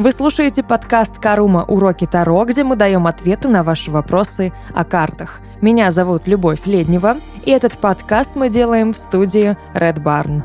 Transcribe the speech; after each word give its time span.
Вы 0.00 0.12
слушаете 0.12 0.62
подкаст 0.62 1.18
«Карума. 1.18 1.62
Уроки 1.68 2.06
Таро», 2.06 2.46
где 2.46 2.64
мы 2.64 2.74
даем 2.74 3.06
ответы 3.06 3.48
на 3.48 3.62
ваши 3.62 3.90
вопросы 3.90 4.50
о 4.74 4.82
картах. 4.82 5.42
Меня 5.60 5.90
зовут 5.90 6.26
Любовь 6.26 6.60
Леднева, 6.64 7.18
и 7.44 7.50
этот 7.50 7.76
подкаст 7.76 8.34
мы 8.34 8.48
делаем 8.48 8.94
в 8.94 8.98
студии 8.98 9.58
Red 9.74 10.02
Barn. 10.02 10.42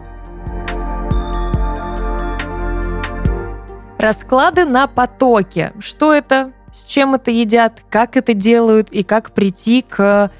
Расклады 3.97 4.65
на 4.65 4.87
потоке. 4.87 5.71
Что 5.79 6.11
это? 6.11 6.51
С 6.73 6.83
чем 6.83 7.15
это 7.15 7.31
едят? 7.31 7.81
Как 7.89 8.17
это 8.17 8.33
делают? 8.33 8.91
И 8.91 9.03
как 9.03 9.31
прийти 9.31 9.83
к 9.83 10.31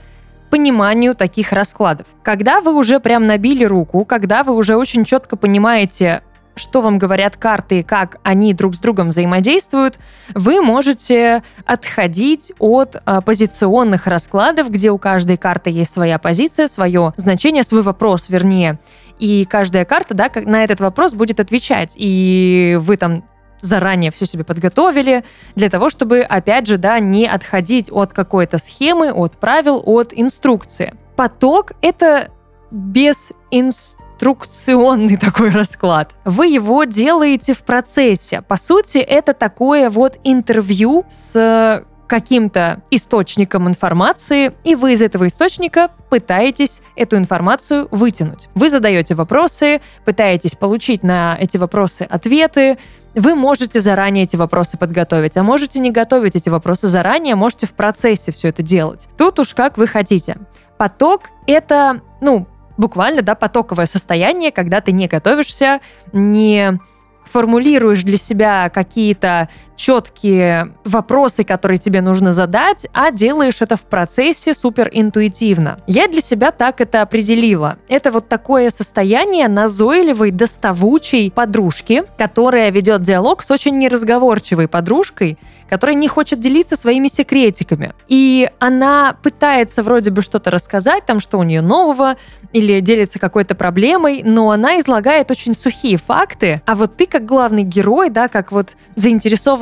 пониманию 0.50 1.16
таких 1.16 1.54
раскладов. 1.54 2.08
Когда 2.22 2.60
вы 2.60 2.74
уже 2.74 3.00
прям 3.00 3.28
набили 3.28 3.64
руку, 3.64 4.04
когда 4.04 4.44
вы 4.44 4.54
уже 4.54 4.76
очень 4.76 5.06
четко 5.06 5.38
понимаете, 5.38 6.22
что 6.56 6.82
вам 6.82 6.98
говорят 6.98 7.38
карты 7.38 7.80
и 7.80 7.84
как 7.84 8.18
они 8.24 8.54
друг 8.54 8.76
с 8.76 8.80
другом 8.80 9.10
взаимодействуют, 9.10 10.00
вы 10.34 10.62
можете 10.62 11.44
отходить 11.66 12.54
от 12.60 12.96
а, 13.06 13.22
позиционных 13.22 14.08
раскладов, 14.08 14.70
где 14.70 14.92
у 14.92 14.98
каждой 14.98 15.38
карты 15.38 15.70
есть 15.70 15.92
своя 15.92 16.18
позиция, 16.18 16.68
свое 16.68 17.14
значение, 17.18 17.64
свой 17.64 17.82
вопрос, 17.82 18.28
вернее. 18.30 18.80
И 19.20 19.46
каждая 19.46 19.86
карта 19.86 20.14
да, 20.14 20.30
на 20.36 20.64
этот 20.64 20.80
вопрос 20.80 21.14
будет 21.14 21.40
отвечать. 21.40 21.94
И 21.96 22.78
вы 22.82 22.98
там 22.98 23.24
заранее 23.62 24.12
все 24.12 24.26
себе 24.26 24.44
подготовили 24.44 25.24
для 25.56 25.70
того, 25.70 25.90
чтобы, 25.90 26.22
опять 26.22 26.68
же, 26.68 26.78
да, 26.78 27.00
не 27.00 27.26
отходить 27.26 27.90
от 27.92 28.14
какой-то 28.14 28.58
схемы, 28.58 29.12
от 29.12 29.38
правил, 29.38 29.82
от 29.86 30.14
инструкции. 30.14 30.94
Поток— 31.16 31.72
это 31.82 32.30
без 32.72 33.32
инструкции 33.52 33.96
инструкционный 34.16 35.18
такой 35.22 35.50
расклад. 35.50 36.16
Вы 36.24 36.48
его 36.48 36.84
делаете 36.86 37.54
в 37.54 37.64
процессе. 37.64 38.42
По 38.42 38.58
сути, 38.58 38.98
это 39.00 39.34
такое 39.34 39.90
вот 39.90 40.18
интервью 40.24 41.06
с 41.10 41.86
каким-то 42.08 42.84
источником 42.92 43.68
информации, 43.68 44.54
и 44.64 44.76
вы 44.76 44.94
из 44.94 45.02
этого 45.02 45.26
источника 45.26 45.90
пытаетесь 46.12 46.82
эту 46.96 47.18
информацию 47.18 47.88
вытянуть. 47.90 48.48
Вы 48.54 48.70
задаете 48.70 49.16
вопросы, 49.16 49.82
пытаетесь 50.06 50.52
получить 50.52 51.02
на 51.02 51.36
эти 51.40 51.58
вопросы 51.58 52.04
ответы, 52.04 52.78
вы 53.16 53.34
можете 53.34 53.80
заранее 53.80 54.26
эти 54.26 54.36
вопросы 54.36 54.78
подготовить, 54.78 55.36
а 55.38 55.42
можете 55.42 55.80
не 55.80 55.90
готовить 55.90 56.36
эти 56.36 56.50
вопросы 56.50 56.88
заранее, 56.88 57.36
можете 57.36 57.66
в 57.66 57.72
процессе 57.72 58.32
все 58.32 58.50
это 58.50 58.62
делать. 58.62 59.08
Тут 59.18 59.40
уж 59.40 59.56
как 59.56 59.78
вы 59.78 59.88
хотите. 59.88 60.38
Поток— 60.78 61.30
это, 61.48 62.02
ну, 62.22 62.46
буквально, 62.78 63.22
да, 63.22 63.36
потоковое 63.36 63.86
состояние, 63.86 64.52
когда 64.52 64.82
ты 64.82 64.92
не 64.92 65.08
готовишься, 65.08 65.80
не 66.14 66.80
формулируешь 67.26 68.04
для 68.04 68.18
себя 68.18 68.70
какие-то 68.70 69.50
четкие 69.76 70.74
вопросы, 70.84 71.44
которые 71.44 71.78
тебе 71.78 72.02
нужно 72.02 72.32
задать, 72.32 72.88
а 72.94 73.12
делаешь 73.12 73.62
это 73.62 73.76
в 73.76 73.82
процессе 73.82 74.54
супер 74.54 74.90
интуитивно. 74.92 75.80
Я 75.88 76.08
для 76.08 76.22
себя 76.22 76.52
так 76.52 76.82
это 76.82 77.02
определила. 77.02 77.78
Это 77.88 78.12
вот 78.12 78.28
такое 78.28 78.70
состояние 78.70 79.48
назойливой, 79.48 80.32
доставучей 80.32 81.32
подружки, 81.32 82.04
которая 82.18 82.72
ведет 82.72 83.02
диалог 83.02 83.44
с 83.44 83.52
очень 83.52 83.78
неразговорчивой 83.78 84.68
подружкой, 84.68 85.38
которая 85.70 85.96
не 85.96 86.08
хочет 86.08 86.40
делиться 86.40 86.76
своими 86.76 87.08
секретиками. 87.08 87.94
И 88.08 88.50
она 88.60 89.18
пытается 89.22 89.84
вроде 89.84 90.12
бы 90.12 90.22
что-то 90.22 90.52
рассказать, 90.52 91.06
там, 91.06 91.20
что 91.20 91.40
у 91.40 91.44
нее 91.44 91.62
нового, 91.62 92.16
или 92.54 92.80
делится 92.80 93.20
какой-то 93.20 93.56
проблемой, 93.56 94.22
но 94.24 94.52
она 94.52 94.80
излагает 94.80 95.32
очень 95.32 95.54
сухие 95.54 95.98
факты, 95.98 96.62
а 96.66 96.76
вот 96.76 96.96
ты 96.96 97.06
как 97.06 97.26
главный 97.26 97.64
герой, 97.64 98.10
да, 98.10 98.28
как 98.28 98.52
вот 98.52 98.76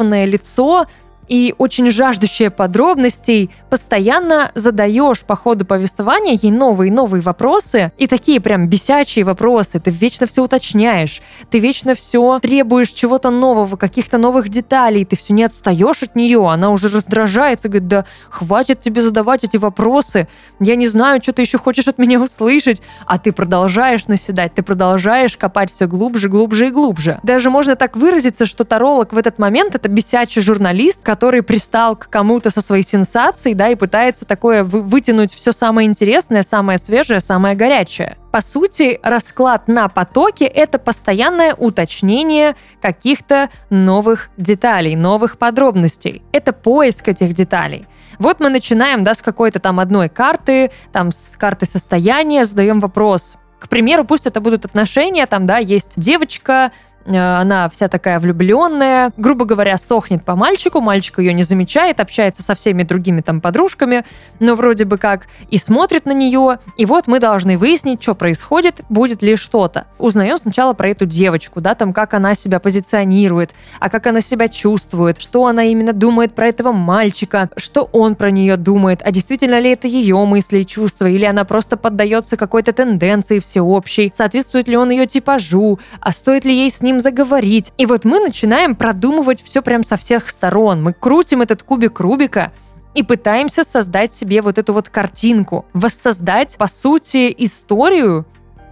заинтересованное 0.04 0.26
лицо, 0.26 0.88
и 1.28 1.54
очень 1.58 1.90
жаждущая 1.92 2.50
подробностей, 2.50 3.50
постоянно 3.70 4.52
задаешь 4.56 5.22
по 5.22 5.36
ходу 5.36 5.66
повествования 5.66 6.38
ей 6.42 6.52
новые 6.52 6.90
и 6.90 6.92
новые 6.92 7.22
вопросы, 7.22 7.92
и 7.98 8.08
такие 8.08 8.40
прям 8.40 8.68
бесячие 8.68 9.26
вопросы, 9.26 9.80
ты 9.80 9.92
вечно 9.92 10.28
все 10.28 10.44
уточняешь, 10.44 11.22
ты 11.50 11.60
вечно 11.60 11.96
все 11.96 12.40
требуешь 12.40 12.92
чего-то 12.92 13.30
нового, 13.30 13.76
каких-то 13.76 14.18
новых 14.18 14.50
деталей, 14.50 15.06
ты 15.06 15.16
все 15.16 15.34
не 15.34 15.44
отстаешь 15.44 16.04
от 16.04 16.16
нее, 16.16 16.48
она 16.50 16.70
уже 16.70 16.88
раздражается, 16.90 17.70
говорит, 17.70 17.88
да 17.88 18.06
хватит 18.30 18.82
тебе 18.82 19.02
задавать 19.02 19.44
эти 19.44 19.58
вопросы, 19.58 20.28
я 20.60 20.76
не 20.76 20.88
знаю, 20.88 21.22
что 21.22 21.34
ты 21.34 21.42
еще 21.42 21.58
хочешь 21.58 21.88
от 21.88 21.98
меня 21.98 22.22
услышать, 22.22 22.82
а 23.06 23.18
ты 23.18 23.32
продолжаешь 23.32 24.08
наседать, 24.08 24.54
ты 24.54 24.64
продолжаешь 24.64 25.38
копать 25.38 25.72
все 25.72 25.88
глубже, 25.88 26.30
глубже 26.30 26.68
и 26.68 26.72
глубже. 26.72 27.20
Даже 27.24 27.50
можно 27.50 27.76
так 27.76 27.96
выразиться, 27.96 28.46
что 28.46 28.64
таролог 28.64 29.14
в 29.14 29.18
этот 29.18 29.40
момент 29.40 29.76
это 29.76 29.90
бесячий 29.90 30.42
журналист, 30.42 31.02
который 31.14 31.44
пристал 31.44 31.96
к 31.96 32.10
кому-то 32.10 32.50
со 32.50 32.60
своей 32.60 32.82
сенсацией, 32.82 33.54
да, 33.54 33.70
и 33.70 33.76
пытается 33.76 34.26
такое 34.26 34.64
вы 34.64 34.82
вытянуть 34.82 35.32
все 35.32 35.52
самое 35.52 35.88
интересное, 35.88 36.42
самое 36.42 36.80
свежее, 36.80 37.20
самое 37.20 37.56
горячее. 37.56 38.18
По 38.32 38.42
сути, 38.42 39.00
расклад 39.04 39.68
на 39.68 39.90
потоке— 39.90 40.46
это 40.48 40.80
постоянное 40.80 41.54
уточнение 41.54 42.56
каких-то 42.82 43.50
новых 43.70 44.32
деталей, 44.38 44.96
новых 44.96 45.38
подробностей. 45.38 46.24
Это 46.32 46.52
поиск 46.52 47.08
этих 47.10 47.34
деталей. 47.34 47.86
Вот 48.18 48.40
мы 48.40 48.50
начинаем, 48.50 49.04
да, 49.04 49.14
с 49.14 49.22
какой-то 49.22 49.60
там 49.60 49.80
одной 49.80 50.10
карты, 50.10 50.72
там 50.92 51.12
с 51.12 51.38
карты 51.38 51.68
состояния, 51.68 52.44
задаем 52.44 52.80
вопрос. 52.80 53.38
К 53.60 53.70
примеру, 53.70 54.04
пусть 54.04 54.26
это 54.26 54.42
будут 54.42 54.66
отношения, 54.66 55.28
там, 55.28 55.46
да, 55.46 55.60
есть 55.60 55.94
девочка, 55.96 56.72
она 57.06 57.70
вся 57.70 57.88
такая 57.88 58.20
влюбленная, 58.20 59.12
грубо 59.18 59.46
говоря, 59.46 59.78
сохнет 59.78 60.24
по 60.24 60.36
мальчику, 60.36 60.80
мальчик 60.80 61.20
ее 61.20 61.34
не 61.34 61.44
замечает, 61.44 62.00
общается 62.00 62.44
со 62.44 62.56
всеми 62.56 62.84
другими 62.84 63.22
там 63.22 63.42
подружками, 63.42 64.06
но 64.40 64.56
вроде 64.56 64.86
бы 64.86 64.98
как 64.98 65.28
и 65.50 65.58
смотрит 65.58 66.06
на 66.06 66.14
нее, 66.14 66.60
и 66.78 66.86
вот 66.86 67.08
мы 67.08 67.20
должны 67.20 67.58
выяснить, 67.58 68.02
что 68.02 68.16
происходит, 68.16 68.82
будет 68.90 69.22
ли 69.22 69.36
что-то. 69.36 69.88
Узнаем 69.98 70.38
сначала 70.38 70.74
про 70.74 70.90
эту 70.90 71.06
девочку, 71.06 71.62
да, 71.62 71.76
там 71.76 71.94
как 71.94 72.14
она 72.14 72.34
себя 72.36 72.60
позиционирует, 72.60 73.52
а 73.80 73.90
как 73.90 74.08
она 74.08 74.22
себя 74.22 74.48
чувствует, 74.48 75.20
что 75.20 75.46
она 75.46 75.64
именно 75.64 75.94
думает 75.94 76.36
про 76.36 76.48
этого 76.48 76.72
мальчика, 76.72 77.50
что 77.58 77.90
он 77.92 78.16
про 78.16 78.32
нее 78.32 78.58
думает, 78.58 79.02
а 79.04 79.12
действительно 79.12 79.60
ли 79.60 79.72
это 79.72 79.88
ее 79.88 80.24
мысли 80.26 80.60
и 80.60 80.66
чувства, 80.66 81.08
или 81.08 81.26
она 81.26 81.44
просто 81.44 81.78
поддается 81.78 82.38
какой-то 82.38 82.72
тенденции 82.72 83.40
всеобщей, 83.40 84.12
соответствует 84.16 84.68
ли 84.68 84.78
он 84.78 84.90
ее 84.90 85.06
типажу, 85.06 85.80
а 86.00 86.12
стоит 86.12 86.46
ли 86.46 86.56
ей 86.56 86.72
с 86.72 86.82
ним 86.82 86.93
ним 86.94 87.02
заговорить. 87.02 87.74
И 87.78 87.86
вот 87.86 88.06
мы 88.06 88.20
начинаем 88.20 88.76
продумывать 88.76 89.44
все 89.44 89.62
прям 89.62 89.84
со 89.84 89.98
всех 89.98 90.30
сторон. 90.30 90.84
Мы 90.84 90.94
крутим 90.94 91.42
этот 91.42 91.64
кубик 91.64 92.00
Рубика, 92.00 92.52
и 92.94 93.02
пытаемся 93.02 93.64
создать 93.64 94.14
себе 94.14 94.44
вот 94.44 94.60
эту 94.60 94.72
вот 94.72 94.90
картинку, 94.90 95.66
воссоздать, 95.74 96.58
по 96.58 96.68
сути, 96.68 97.34
историю 97.40 98.28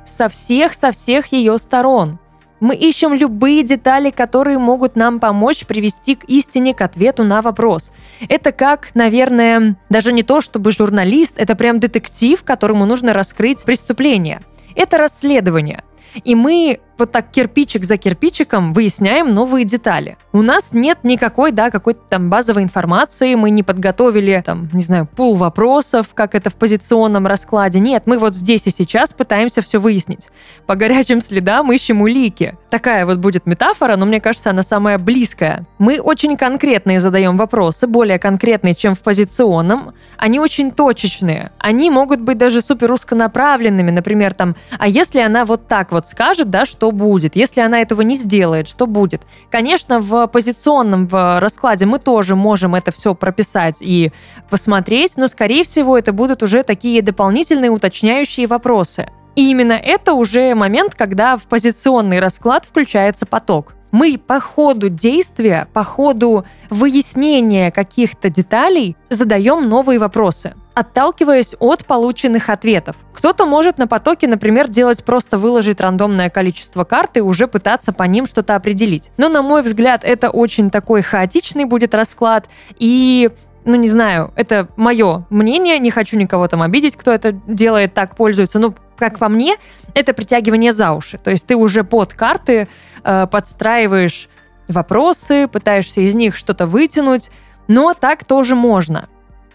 со 0.05 0.29
всех, 0.29 0.75
со 0.75 0.91
всех 0.91 1.31
ее 1.31 1.57
сторон. 1.57 2.19
Мы 2.59 2.75
ищем 2.75 3.15
любые 3.15 3.63
детали, 3.63 4.11
которые 4.11 4.59
могут 4.59 4.95
нам 4.95 5.19
помочь 5.19 5.65
привести 5.65 6.13
к 6.13 6.25
истине, 6.25 6.75
к 6.75 6.81
ответу 6.81 7.23
на 7.23 7.41
вопрос. 7.41 7.91
Это 8.29 8.51
как, 8.51 8.91
наверное, 8.93 9.75
даже 9.89 10.13
не 10.13 10.21
то 10.21 10.41
чтобы 10.41 10.71
журналист, 10.71 11.33
это 11.37 11.55
прям 11.55 11.79
детектив, 11.79 12.43
которому 12.43 12.85
нужно 12.85 13.13
раскрыть 13.13 13.63
преступление. 13.63 14.41
Это 14.75 14.99
расследование. 14.99 15.83
И 16.23 16.35
мы 16.35 16.79
вот 17.01 17.11
так 17.11 17.31
кирпичик 17.31 17.83
за 17.83 17.97
кирпичиком 17.97 18.73
выясняем 18.73 19.33
новые 19.33 19.65
детали. 19.65 20.17
У 20.33 20.43
нас 20.43 20.71
нет 20.71 20.99
никакой, 21.01 21.51
да, 21.51 21.71
какой-то 21.71 21.99
там 22.07 22.29
базовой 22.29 22.61
информации, 22.61 23.33
мы 23.33 23.49
не 23.49 23.63
подготовили, 23.63 24.43
там, 24.45 24.69
не 24.71 24.83
знаю, 24.83 25.07
пул 25.07 25.35
вопросов, 25.35 26.09
как 26.13 26.35
это 26.35 26.51
в 26.51 26.55
позиционном 26.55 27.25
раскладе. 27.25 27.79
Нет, 27.79 28.03
мы 28.05 28.19
вот 28.19 28.35
здесь 28.35 28.67
и 28.67 28.69
сейчас 28.69 29.13
пытаемся 29.13 29.63
все 29.63 29.79
выяснить. 29.79 30.29
По 30.67 30.75
горячим 30.75 31.21
следам 31.21 31.71
ищем 31.71 32.01
улики. 32.03 32.55
Такая 32.69 33.07
вот 33.07 33.17
будет 33.17 33.47
метафора, 33.47 33.95
но 33.95 34.05
мне 34.05 34.21
кажется, 34.21 34.51
она 34.51 34.61
самая 34.61 34.99
близкая. 34.99 35.65
Мы 35.79 35.99
очень 35.99 36.37
конкретные 36.37 36.99
задаем 36.99 37.35
вопросы, 37.35 37.87
более 37.87 38.19
конкретные, 38.19 38.75
чем 38.75 38.93
в 38.93 38.99
позиционном. 38.99 39.95
Они 40.17 40.39
очень 40.39 40.69
точечные. 40.69 41.51
Они 41.57 41.89
могут 41.89 42.21
быть 42.21 42.37
даже 42.37 42.61
супер 42.61 42.91
узконаправленными, 42.91 43.89
например, 43.89 44.35
там, 44.35 44.55
а 44.77 44.87
если 44.87 45.19
она 45.19 45.45
вот 45.45 45.67
так 45.67 45.91
вот 45.91 46.07
скажет, 46.07 46.51
да, 46.51 46.65
будет. 46.91 47.35
Если 47.35 47.61
она 47.61 47.81
этого 47.81 48.01
не 48.01 48.15
сделает, 48.15 48.67
что 48.67 48.87
будет? 48.87 49.23
Конечно, 49.49 49.99
в 49.99 50.27
позиционном 50.27 51.07
раскладе 51.11 51.85
мы 51.85 51.99
тоже 51.99 52.35
можем 52.35 52.75
это 52.75 52.91
все 52.91 53.15
прописать 53.15 53.77
и 53.81 54.11
посмотреть, 54.49 55.13
но, 55.17 55.27
скорее 55.27 55.63
всего, 55.63 55.97
это 55.97 56.13
будут 56.13 56.43
уже 56.43 56.63
такие 56.63 57.01
дополнительные 57.01 57.71
уточняющие 57.71 58.47
вопросы. 58.47 59.09
И 59.35 59.49
именно 59.49 59.73
это 59.73 60.13
уже 60.13 60.53
момент, 60.55 60.95
когда 60.95 61.37
в 61.37 61.43
позиционный 61.43 62.19
расклад 62.19 62.65
включается 62.65 63.25
поток. 63.25 63.75
Мы 63.91 64.17
по 64.17 64.39
ходу 64.39 64.89
действия, 64.89 65.67
по 65.73 65.83
ходу 65.83 66.45
выяснения 66.69 67.71
каких-то 67.71 68.29
деталей 68.29 68.95
задаем 69.09 69.67
новые 69.67 69.99
вопросы. 69.99 70.53
Отталкиваясь 70.73 71.55
от 71.59 71.85
полученных 71.85 72.49
ответов. 72.49 72.95
Кто-то 73.13 73.45
может 73.45 73.77
на 73.77 73.87
потоке, 73.87 74.27
например, 74.27 74.69
делать 74.69 75.03
просто 75.03 75.37
выложить 75.37 75.81
рандомное 75.81 76.29
количество 76.29 76.83
карт 76.83 77.17
и 77.17 77.21
уже 77.21 77.47
пытаться 77.47 77.91
по 77.91 78.03
ним 78.03 78.25
что-то 78.25 78.55
определить. 78.55 79.11
Но, 79.17 79.29
на 79.29 79.41
мой 79.41 79.61
взгляд, 79.61 80.03
это 80.03 80.29
очень 80.29 80.69
такой 80.69 81.01
хаотичный 81.01 81.65
будет 81.65 81.93
расклад, 81.93 82.47
и 82.77 83.29
ну, 83.63 83.75
не 83.75 83.89
знаю, 83.89 84.31
это 84.35 84.69
мое 84.75 85.25
мнение, 85.29 85.77
не 85.77 85.91
хочу 85.91 86.17
никого 86.17 86.47
там 86.47 86.61
обидеть, 86.61 86.95
кто 86.95 87.11
это 87.11 87.31
делает, 87.31 87.93
так 87.93 88.15
пользуется, 88.15 88.57
но, 88.57 88.73
как 88.97 89.19
по 89.19 89.29
мне, 89.29 89.55
это 89.93 90.13
притягивание 90.13 90.71
за 90.71 90.93
уши. 90.93 91.17
То 91.17 91.29
есть 91.29 91.45
ты 91.45 91.55
уже 91.55 91.83
под 91.83 92.13
карты 92.13 92.67
э, 93.03 93.27
подстраиваешь 93.27 94.29
вопросы, 94.67 95.47
пытаешься 95.47 96.01
из 96.01 96.15
них 96.15 96.35
что-то 96.35 96.65
вытянуть, 96.65 97.29
но 97.67 97.93
так 97.93 98.23
тоже 98.25 98.55
можно. 98.55 99.07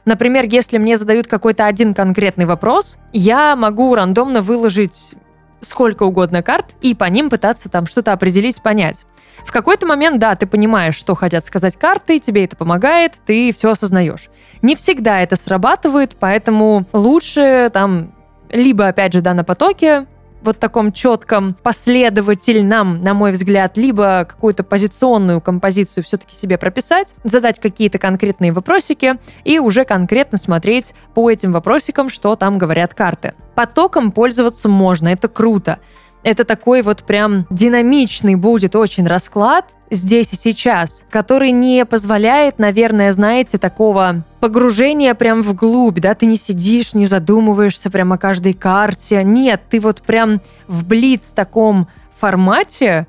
Например, 0.07 0.45
если 0.49 0.79
мне 0.79 0.97
задают 0.97 1.27
какой-то 1.27 1.67
один 1.67 1.93
конкретный 1.93 2.47
вопрос, 2.47 2.97
я 3.13 3.57
могу 3.57 3.95
рандомно 3.95 4.41
выложить 4.41 5.17
сколько 5.61 6.05
угодно 6.05 6.43
карт 6.43 6.67
и 6.81 6.95
по 6.95 7.07
ним 7.07 7.29
пытаться 7.29 7.69
там 7.69 7.87
что-то 7.87 8.13
определить, 8.13 8.63
понять. 8.63 9.05
В 9.45 9.51
какой-то 9.51 9.87
момент, 9.87 10.21
да, 10.21 10.37
ты 10.37 10.47
понимаешь, 10.47 10.95
что 10.95 11.17
хотят 11.17 11.45
сказать 11.45 11.77
карты, 11.77 12.21
тебе 12.21 12.45
это 12.45 12.57
помогает, 12.57 13.15
ты 13.27 13.53
все 13.53 13.73
осознаешь. 13.73 14.31
Не 14.63 14.77
всегда 14.77 15.21
это 15.21 15.35
срабатывает, 15.35 16.17
поэтому 16.19 16.87
лучше 16.93 17.69
там 17.73 18.15
либо, 18.49 18.87
опять 18.87 19.13
же, 19.13 19.21
да, 19.21 19.35
на 19.35 19.43
потоке 19.43 20.07
вот 20.43 20.59
таком 20.59 20.93
четком, 20.93 21.55
последовательном, 21.63 23.03
на 23.03 23.15
мой 23.15 23.33
взгляд, 23.33 23.77
либо 23.77 24.25
какую-то 24.29 24.63
позиционную 24.63 25.41
композицию 25.41 26.05
все-таки 26.05 26.37
себе 26.37 26.59
прописать, 26.59 27.15
задать 27.25 27.61
какие-то 27.61 27.99
конкретные 27.99 28.53
вопросики 28.53 29.15
и 29.45 29.59
уже 29.59 29.85
конкретно 29.85 30.39
смотреть 30.39 30.95
по 31.15 31.31
этим 31.31 31.53
вопросикам, 31.53 32.09
что 32.09 32.37
там 32.37 32.59
говорят 32.59 32.95
карты. 32.95 33.35
Потоком 33.55 34.13
пользоваться 34.13 34.69
можно, 34.69 35.09
это 35.09 35.29
круто. 35.29 35.79
Это 36.27 36.45
такой 36.45 36.83
вот 36.83 37.05
прям 37.05 37.47
динамичный 37.51 38.35
будет 38.35 38.75
очень 38.75 39.07
расклад 39.07 39.77
здесь 39.93 40.33
и 40.33 40.37
сейчас, 40.37 41.05
который 41.09 41.53
не 41.53 41.85
позволяет, 41.85 42.59
наверное, 42.59 43.13
знаете, 43.13 43.59
такого 43.59 44.25
погружения 44.41 45.15
прям 45.15 45.43
вглубь, 45.43 46.01
да, 46.01 46.15
ты 46.15 46.27
не 46.27 46.35
сидишь, 46.35 46.95
не 46.95 47.07
задумываешься 47.07 47.91
прям 47.91 48.13
о 48.13 48.19
каждой 48.19 48.55
карте. 48.55 49.23
Нет, 49.23 49.63
ты 49.71 49.79
вот 49.79 50.03
прям 50.03 50.41
в 50.67 50.85
блиц 50.85 51.31
таком 51.31 51.87
формате 52.19 53.07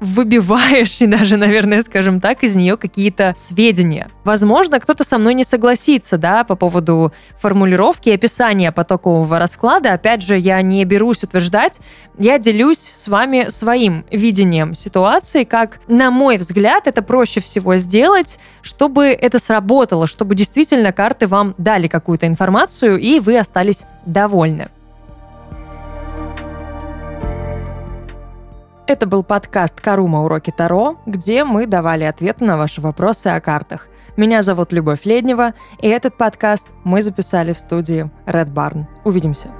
выбиваешь 0.00 1.00
и 1.00 1.06
даже, 1.06 1.36
наверное, 1.36 1.82
скажем 1.82 2.20
так, 2.20 2.42
из 2.42 2.54
нее 2.54 2.76
какие-то 2.76 3.34
сведения. 3.36 4.08
Возможно, 4.24 4.80
кто-то 4.80 5.04
со 5.04 5.18
мной 5.18 5.34
не 5.34 5.44
согласится, 5.44 6.18
да, 6.18 6.44
по 6.44 6.54
поводу 6.54 7.12
формулировки 7.40 8.08
и 8.08 8.14
описания 8.14 8.72
потокового 8.72 9.38
расклада. 9.38 9.92
Опять 9.92 10.22
же, 10.22 10.38
я 10.38 10.60
не 10.62 10.84
берусь 10.84 11.22
утверждать, 11.22 11.80
я 12.18 12.38
делюсь 12.38 12.78
с 12.78 13.08
вами 13.08 13.46
своим 13.48 14.04
видением 14.10 14.74
ситуации, 14.74 15.44
как, 15.44 15.80
на 15.88 16.10
мой 16.10 16.36
взгляд, 16.36 16.86
это 16.86 17.02
проще 17.02 17.40
всего 17.40 17.76
сделать, 17.76 18.38
чтобы 18.62 19.06
это 19.06 19.38
сработало, 19.38 20.06
чтобы 20.06 20.34
действительно 20.34 20.92
карты 20.92 21.26
вам 21.26 21.54
дали 21.58 21.86
какую-то 21.86 22.26
информацию, 22.26 22.98
и 22.98 23.20
вы 23.20 23.38
остались 23.38 23.84
довольны. 24.04 24.68
Это 28.88 29.06
был 29.06 29.22
подкаст 29.22 29.82
«Карума. 29.82 30.24
Уроки 30.24 30.50
Таро», 30.50 30.96
где 31.04 31.44
мы 31.44 31.66
давали 31.66 32.04
ответы 32.04 32.46
на 32.46 32.56
ваши 32.56 32.80
вопросы 32.80 33.26
о 33.26 33.38
картах. 33.38 33.86
Меня 34.16 34.40
зовут 34.40 34.72
Любовь 34.72 35.04
Леднева, 35.04 35.52
и 35.78 35.88
этот 35.88 36.16
подкаст 36.16 36.66
мы 36.84 37.02
записали 37.02 37.52
в 37.52 37.58
студии 37.58 38.10
Red 38.24 38.50
Barn. 38.54 38.86
Увидимся. 39.04 39.50